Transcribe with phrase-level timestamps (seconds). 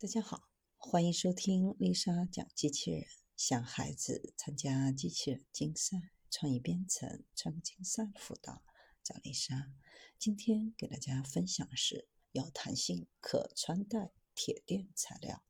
[0.00, 0.48] 大家好，
[0.78, 3.04] 欢迎收听丽莎讲机器人。
[3.36, 5.98] 想孩子参加机器人竞赛、
[6.30, 8.62] 创意编程、创客竞赛辅导，
[9.04, 9.70] 找丽莎。
[10.18, 15.44] 今天给大家分享的是有弹性可穿戴铁垫材料。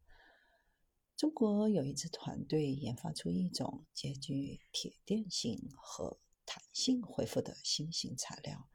[1.17, 8.69] 中国有一支团队研发出一种兼具铁垫性和弹性恢复的新型材料。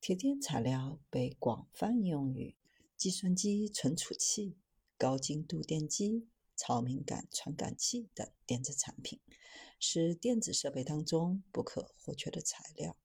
[0.00, 2.56] 铁垫材料被广泛用于
[2.96, 4.58] 计算机存储器。
[4.98, 6.26] 高精度电机、
[6.56, 9.20] 超敏感传感器等电子产品
[9.78, 12.96] 是电子设备当中不可或缺的材料。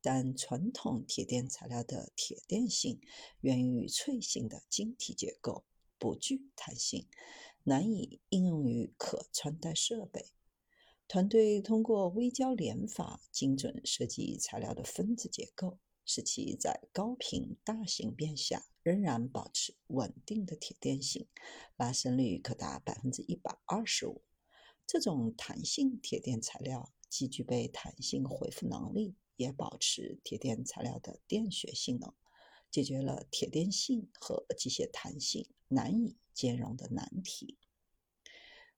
[0.00, 3.00] 但传统铁电材料的铁电性
[3.40, 5.64] 源于脆性的晶体结构，
[5.98, 7.06] 不具弹性，
[7.62, 10.26] 难以应用于可穿戴设备。
[11.08, 15.78] 团队通过微胶联法精准设计材料的分子结构。
[16.04, 21.26] 使其在高频大型变下仍然保持稳定的铁电性，
[21.76, 24.22] 拉伸率可达百分之一百二十五。
[24.86, 32.14] 这种弹性铁电材料既具备弹性恢复能力，也保持铁电材料的电学性能，
[32.70, 37.56] 解决了铁电性和机械弹性难以兼容的难题。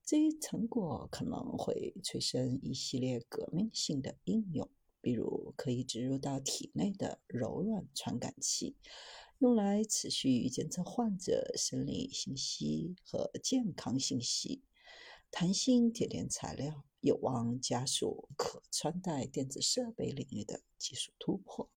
[0.04, 4.70] 这一成果可能会催生一系列革命性的应用。
[5.06, 8.74] 比如可以植入到体内的柔软传感器，
[9.38, 14.64] 用来持续监测患者生理信息和健康信息。
[15.30, 21.70] 弹性铁链材料有望加速可穿戴电子设备领域的技术突破。